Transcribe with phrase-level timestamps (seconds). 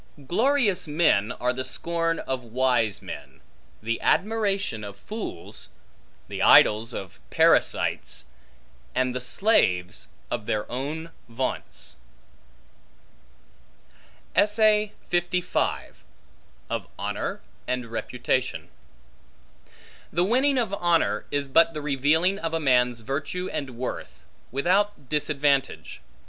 [0.25, 3.39] Glorious men are the scorn of wise men,
[3.83, 5.69] the admiration of fools,
[6.27, 8.23] the idols of parasites,
[8.95, 11.97] and the slaves of their own vaunts.
[14.33, 14.91] Of
[16.97, 18.69] Honor And Reputation
[20.11, 25.09] THE winning of honor, is but the revealing of a man's virtue and worth, without
[25.09, 26.01] disadvantage.